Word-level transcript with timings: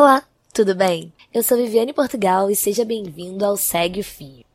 Olá, 0.00 0.22
tudo 0.54 0.76
bem? 0.76 1.12
Eu 1.34 1.42
sou 1.42 1.58
Viviane 1.58 1.92
Portugal 1.92 2.48
e 2.48 2.54
seja 2.54 2.84
bem-vindo 2.84 3.44
ao 3.44 3.56
Segue 3.56 3.98
o 3.98 4.04
Fio. 4.04 4.47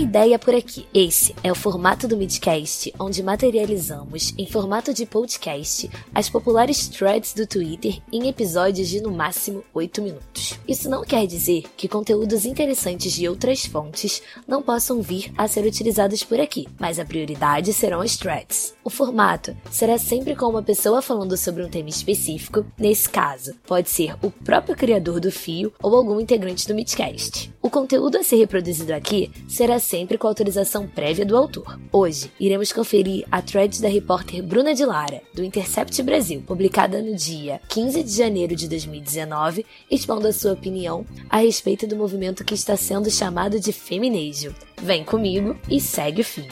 Ideia 0.00 0.38
por 0.38 0.54
aqui? 0.54 0.86
Esse 0.94 1.34
é 1.44 1.52
o 1.52 1.54
formato 1.54 2.08
do 2.08 2.16
Midcast, 2.16 2.92
onde 2.98 3.22
materializamos, 3.22 4.32
em 4.38 4.46
formato 4.46 4.94
de 4.94 5.04
podcast, 5.04 5.90
as 6.14 6.28
populares 6.28 6.88
threads 6.88 7.34
do 7.34 7.46
Twitter 7.46 8.00
em 8.10 8.26
episódios 8.26 8.88
de 8.88 9.02
no 9.02 9.10
máximo 9.10 9.62
8 9.74 10.00
minutos. 10.00 10.58
Isso 10.66 10.88
não 10.88 11.04
quer 11.04 11.26
dizer 11.26 11.64
que 11.76 11.86
conteúdos 11.86 12.46
interessantes 12.46 13.12
de 13.12 13.28
outras 13.28 13.66
fontes 13.66 14.22
não 14.48 14.62
possam 14.62 15.02
vir 15.02 15.32
a 15.36 15.46
ser 15.46 15.66
utilizados 15.66 16.24
por 16.24 16.40
aqui, 16.40 16.66
mas 16.78 16.98
a 16.98 17.04
prioridade 17.04 17.72
serão 17.74 18.00
as 18.00 18.16
threads. 18.16 18.74
O 18.82 18.88
formato 18.88 19.54
será 19.70 19.98
sempre 19.98 20.34
com 20.34 20.46
uma 20.46 20.62
pessoa 20.62 21.02
falando 21.02 21.36
sobre 21.36 21.62
um 21.62 21.68
tema 21.68 21.90
específico, 21.90 22.64
nesse 22.78 23.08
caso, 23.08 23.54
pode 23.66 23.90
ser 23.90 24.16
o 24.22 24.30
próprio 24.30 24.74
criador 24.74 25.20
do 25.20 25.30
fio 25.30 25.72
ou 25.82 25.94
algum 25.94 26.18
integrante 26.18 26.66
do 26.66 26.74
Midcast. 26.74 27.52
O 27.60 27.68
conteúdo 27.68 28.16
a 28.16 28.22
ser 28.22 28.36
reproduzido 28.36 28.94
aqui 28.94 29.30
será 29.46 29.78
sempre 29.90 30.16
com 30.16 30.28
autorização 30.28 30.86
prévia 30.86 31.26
do 31.26 31.36
autor. 31.36 31.76
Hoje, 31.90 32.30
iremos 32.38 32.72
conferir 32.72 33.26
a 33.28 33.42
thread 33.42 33.82
da 33.82 33.88
repórter 33.88 34.40
Bruna 34.40 34.72
de 34.72 34.84
Lara, 34.84 35.20
do 35.34 35.42
Intercept 35.42 36.00
Brasil, 36.04 36.44
publicada 36.46 37.02
no 37.02 37.16
dia 37.16 37.60
15 37.68 38.04
de 38.04 38.16
janeiro 38.16 38.54
de 38.54 38.68
2019, 38.68 39.66
expondo 39.90 40.28
a 40.28 40.32
sua 40.32 40.52
opinião 40.52 41.04
a 41.28 41.38
respeito 41.38 41.88
do 41.88 41.96
movimento 41.96 42.44
que 42.44 42.54
está 42.54 42.76
sendo 42.76 43.10
chamado 43.10 43.58
de 43.58 43.72
feminismo. 43.72 44.54
Vem 44.80 45.02
comigo 45.02 45.58
e 45.68 45.80
segue 45.80 46.20
o 46.20 46.24
fio. 46.24 46.46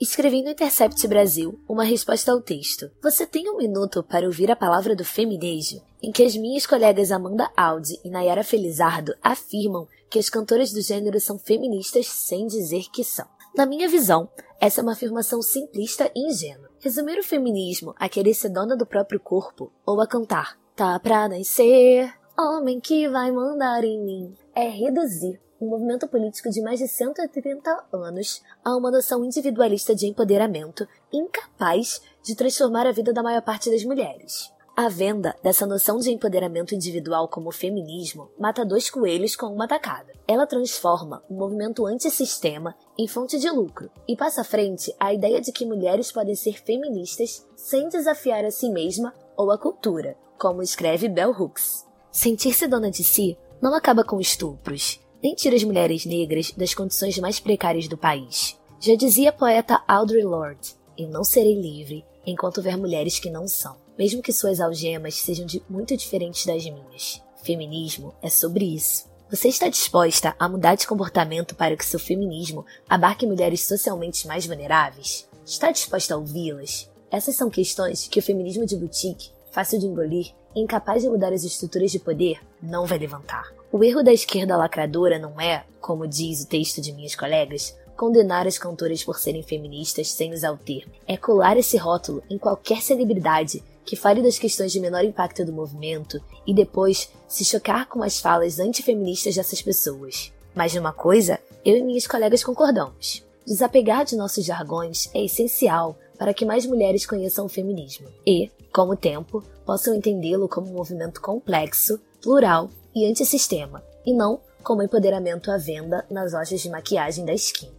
Escrevi 0.00 0.42
no 0.42 0.48
Intercept 0.48 1.06
Brasil 1.06 1.60
uma 1.68 1.84
resposta 1.84 2.32
ao 2.32 2.40
texto. 2.40 2.90
Você 3.02 3.26
tem 3.26 3.50
um 3.50 3.58
minuto 3.58 4.02
para 4.02 4.24
ouvir 4.24 4.50
a 4.50 4.56
palavra 4.56 4.96
do 4.96 5.04
feminismo? 5.04 5.82
Em 6.02 6.10
que 6.10 6.22
as 6.22 6.34
minhas 6.34 6.64
colegas 6.64 7.12
Amanda 7.12 7.50
Aldi 7.54 8.00
e 8.02 8.08
Nayara 8.08 8.42
Felizardo 8.42 9.14
afirmam 9.22 9.86
que 10.08 10.18
as 10.18 10.30
cantoras 10.30 10.72
do 10.72 10.80
gênero 10.80 11.20
são 11.20 11.38
feministas 11.38 12.06
sem 12.06 12.46
dizer 12.46 12.84
que 12.90 13.04
são. 13.04 13.26
Na 13.54 13.66
minha 13.66 13.90
visão, 13.90 14.26
essa 14.58 14.80
é 14.80 14.82
uma 14.82 14.92
afirmação 14.92 15.42
simplista 15.42 16.10
e 16.16 16.30
ingênua. 16.30 16.70
Resumir 16.78 17.18
o 17.18 17.22
feminismo 17.22 17.94
a 17.98 18.08
querer 18.08 18.32
ser 18.32 18.48
dona 18.48 18.74
do 18.74 18.86
próprio 18.86 19.20
corpo 19.20 19.70
ou 19.84 20.00
a 20.00 20.06
cantar 20.06 20.58
Tá 20.74 20.98
pra 20.98 21.28
nascer, 21.28 22.10
homem 22.38 22.80
que 22.80 23.06
vai 23.06 23.30
mandar 23.30 23.84
em 23.84 24.02
mim, 24.02 24.34
é 24.54 24.66
reduzir 24.66 25.38
um 25.60 25.68
movimento 25.68 26.08
político 26.08 26.48
de 26.50 26.62
mais 26.62 26.78
de 26.78 26.88
130 26.88 27.84
anos 27.92 28.42
a 28.64 28.74
uma 28.76 28.90
noção 28.90 29.24
individualista 29.24 29.94
de 29.94 30.06
empoderamento 30.06 30.88
incapaz 31.12 32.00
de 32.22 32.34
transformar 32.34 32.86
a 32.86 32.92
vida 32.92 33.12
da 33.12 33.22
maior 33.22 33.42
parte 33.42 33.70
das 33.70 33.84
mulheres. 33.84 34.50
A 34.76 34.88
venda 34.88 35.36
dessa 35.42 35.66
noção 35.66 35.98
de 35.98 36.10
empoderamento 36.10 36.74
individual 36.74 37.28
como 37.28 37.52
feminismo 37.52 38.30
mata 38.38 38.64
dois 38.64 38.88
coelhos 38.88 39.36
com 39.36 39.46
uma 39.48 39.68
tacada. 39.68 40.14
Ela 40.26 40.46
transforma 40.46 41.22
o 41.28 41.34
um 41.34 41.36
movimento 41.36 41.84
antissistema 41.84 42.74
em 42.98 43.06
fonte 43.06 43.38
de 43.38 43.50
lucro 43.50 43.90
e 44.08 44.16
passa 44.16 44.40
à 44.40 44.44
frente 44.44 44.94
a 44.98 45.12
ideia 45.12 45.38
de 45.40 45.52
que 45.52 45.66
mulheres 45.66 46.10
podem 46.10 46.34
ser 46.34 46.62
feministas 46.64 47.46
sem 47.54 47.90
desafiar 47.90 48.44
a 48.46 48.50
si 48.50 48.70
mesma 48.70 49.12
ou 49.36 49.50
a 49.50 49.58
cultura, 49.58 50.16
como 50.38 50.62
escreve 50.62 51.08
Bell 51.08 51.32
Hooks. 51.32 51.86
Sentir-se 52.10 52.66
dona 52.66 52.90
de 52.90 53.04
si 53.04 53.36
não 53.60 53.74
acaba 53.74 54.02
com 54.02 54.18
estupros, 54.18 54.98
nem 55.22 55.34
tira 55.34 55.56
as 55.56 55.64
mulheres 55.64 56.04
negras 56.04 56.52
das 56.52 56.74
condições 56.74 57.18
mais 57.18 57.38
precárias 57.38 57.88
do 57.88 57.96
país. 57.96 58.58
Já 58.80 58.94
dizia 58.94 59.30
a 59.30 59.32
poeta 59.32 59.82
Audre 59.86 60.22
Lorde: 60.22 60.74
Eu 60.96 61.08
não 61.08 61.22
serei 61.22 61.54
livre 61.54 62.04
enquanto 62.26 62.62
ver 62.62 62.76
mulheres 62.76 63.18
que 63.18 63.30
não 63.30 63.46
são, 63.46 63.76
mesmo 63.98 64.22
que 64.22 64.32
suas 64.32 64.60
algemas 64.60 65.16
sejam 65.16 65.46
muito 65.68 65.96
diferentes 65.96 66.46
das 66.46 66.64
minhas. 66.64 67.22
Feminismo 67.42 68.14
é 68.22 68.28
sobre 68.28 68.64
isso. 68.64 69.08
Você 69.30 69.48
está 69.48 69.68
disposta 69.68 70.34
a 70.38 70.48
mudar 70.48 70.74
de 70.74 70.86
comportamento 70.86 71.54
para 71.54 71.76
que 71.76 71.86
seu 71.86 72.00
feminismo 72.00 72.64
abarque 72.88 73.26
mulheres 73.26 73.64
socialmente 73.64 74.26
mais 74.26 74.44
vulneráveis? 74.46 75.28
Está 75.46 75.70
disposta 75.70 76.14
a 76.14 76.16
ouvi-las? 76.16 76.90
Essas 77.10 77.36
são 77.36 77.48
questões 77.48 78.08
que 78.08 78.18
o 78.18 78.22
feminismo 78.22 78.66
de 78.66 78.76
boutique, 78.76 79.30
fácil 79.52 79.78
de 79.78 79.86
engolir, 79.86 80.32
incapaz 80.54 81.02
de 81.02 81.08
mudar 81.08 81.32
as 81.32 81.44
estruturas 81.44 81.90
de 81.90 81.98
poder, 81.98 82.40
não 82.62 82.86
vai 82.86 82.98
levantar. 82.98 83.59
O 83.72 83.84
erro 83.84 84.02
da 84.02 84.12
esquerda 84.12 84.56
lacradora 84.56 85.16
não 85.16 85.40
é, 85.40 85.64
como 85.80 86.04
diz 86.04 86.42
o 86.42 86.48
texto 86.48 86.80
de 86.80 86.92
minhas 86.92 87.14
colegas, 87.14 87.76
condenar 87.96 88.44
as 88.44 88.58
cantoras 88.58 89.04
por 89.04 89.20
serem 89.20 89.44
feministas 89.44 90.10
sem 90.10 90.34
usar 90.34 90.50
o 90.50 90.56
termo. 90.56 90.92
É 91.06 91.16
colar 91.16 91.56
esse 91.56 91.76
rótulo 91.76 92.20
em 92.28 92.36
qualquer 92.36 92.82
celebridade 92.82 93.62
que 93.84 93.94
fale 93.94 94.22
das 94.22 94.40
questões 94.40 94.72
de 94.72 94.80
menor 94.80 95.04
impacto 95.04 95.44
do 95.44 95.52
movimento 95.52 96.20
e 96.44 96.52
depois 96.52 97.12
se 97.28 97.44
chocar 97.44 97.86
com 97.86 98.02
as 98.02 98.18
falas 98.18 98.58
antifeministas 98.58 99.36
dessas 99.36 99.62
pessoas. 99.62 100.32
Mas 100.52 100.72
de 100.72 100.80
uma 100.80 100.92
coisa, 100.92 101.38
eu 101.64 101.76
e 101.76 101.82
minhas 101.82 102.08
colegas 102.08 102.42
concordamos. 102.42 103.24
Desapegar 103.46 104.04
de 104.04 104.16
nossos 104.16 104.44
jargões 104.44 105.08
é 105.14 105.24
essencial 105.24 105.96
para 106.18 106.34
que 106.34 106.44
mais 106.44 106.66
mulheres 106.66 107.06
conheçam 107.06 107.46
o 107.46 107.48
feminismo 107.48 108.08
e, 108.26 108.50
com 108.72 108.88
o 108.88 108.96
tempo, 108.96 109.44
possam 109.64 109.94
entendê-lo 109.94 110.48
como 110.48 110.68
um 110.68 110.74
movimento 110.74 111.20
complexo, 111.20 112.00
plural 112.20 112.68
e 112.94 113.06
antissistema, 113.06 113.82
e 114.04 114.12
não 114.12 114.40
como 114.62 114.82
empoderamento 114.82 115.50
à 115.50 115.56
venda 115.56 116.04
nas 116.10 116.32
lojas 116.32 116.60
de 116.60 116.68
maquiagem 116.68 117.24
da 117.24 117.34
skin. 117.34 117.70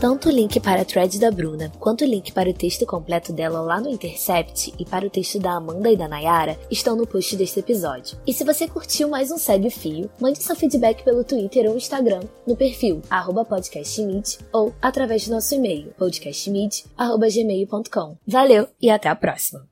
Tanto 0.00 0.30
o 0.30 0.32
link 0.32 0.58
para 0.60 0.80
a 0.80 0.84
thread 0.84 1.18
da 1.18 1.30
Bruna 1.30 1.70
quanto 1.78 2.06
o 2.06 2.08
link 2.08 2.32
para 2.32 2.48
o 2.48 2.54
texto 2.54 2.86
completo 2.86 3.34
dela 3.34 3.60
lá 3.60 3.78
no 3.78 3.90
Intercept 3.90 4.72
e 4.78 4.84
para 4.86 5.06
o 5.06 5.10
texto 5.10 5.38
da 5.38 5.52
Amanda 5.52 5.90
e 5.90 5.96
da 5.96 6.08
Nayara 6.08 6.58
estão 6.70 6.96
no 6.96 7.06
post 7.06 7.36
deste 7.36 7.60
episódio. 7.60 8.16
E 8.26 8.32
se 8.32 8.42
você 8.42 8.66
curtiu 8.66 9.10
mais 9.10 9.30
um 9.30 9.36
Segue 9.36 9.68
o 9.68 9.70
Fio, 9.70 10.10
mande 10.18 10.42
seu 10.42 10.56
feedback 10.56 11.04
pelo 11.04 11.22
Twitter 11.22 11.68
ou 11.68 11.76
Instagram 11.76 12.20
no 12.46 12.56
perfil 12.56 13.02
podcastmid 13.46 14.38
ou 14.50 14.72
através 14.80 15.28
do 15.28 15.34
nosso 15.34 15.54
e-mail 15.54 15.92
podcastmid.gmail.com. 15.98 18.16
Valeu 18.26 18.68
e 18.80 18.88
até 18.88 19.10
a 19.10 19.14
próxima! 19.14 19.69